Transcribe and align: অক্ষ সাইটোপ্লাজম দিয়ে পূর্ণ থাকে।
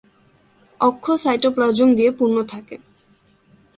অক্ষ 0.79 1.05
সাইটোপ্লাজম 1.23 1.89
দিয়ে 1.95 2.11
পূর্ণ 2.11 2.37
থাকে। 2.43 2.75